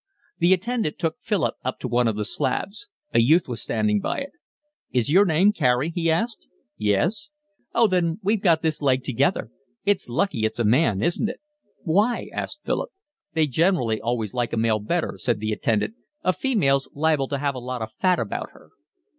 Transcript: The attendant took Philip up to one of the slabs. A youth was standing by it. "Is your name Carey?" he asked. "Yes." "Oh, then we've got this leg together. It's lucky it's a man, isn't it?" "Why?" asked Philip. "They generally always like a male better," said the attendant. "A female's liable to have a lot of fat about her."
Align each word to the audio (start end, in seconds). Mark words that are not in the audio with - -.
The 0.39 0.51
attendant 0.51 0.97
took 0.97 1.19
Philip 1.19 1.57
up 1.63 1.77
to 1.81 1.87
one 1.87 2.07
of 2.07 2.15
the 2.15 2.25
slabs. 2.25 2.87
A 3.13 3.19
youth 3.19 3.47
was 3.47 3.61
standing 3.61 3.99
by 3.99 4.17
it. 4.21 4.31
"Is 4.91 5.11
your 5.11 5.25
name 5.25 5.53
Carey?" 5.53 5.91
he 5.91 6.09
asked. 6.09 6.47
"Yes." 6.75 7.29
"Oh, 7.75 7.85
then 7.85 8.19
we've 8.23 8.41
got 8.41 8.63
this 8.63 8.81
leg 8.81 9.03
together. 9.03 9.51
It's 9.85 10.09
lucky 10.09 10.39
it's 10.43 10.57
a 10.57 10.63
man, 10.65 11.03
isn't 11.03 11.29
it?" 11.29 11.39
"Why?" 11.83 12.31
asked 12.33 12.61
Philip. 12.65 12.89
"They 13.33 13.45
generally 13.45 14.01
always 14.01 14.33
like 14.33 14.53
a 14.53 14.57
male 14.57 14.79
better," 14.79 15.19
said 15.19 15.39
the 15.39 15.51
attendant. 15.51 15.93
"A 16.23 16.33
female's 16.33 16.89
liable 16.95 17.27
to 17.27 17.37
have 17.37 17.53
a 17.53 17.59
lot 17.59 17.83
of 17.83 17.91
fat 17.93 18.17
about 18.17 18.53
her." 18.53 18.69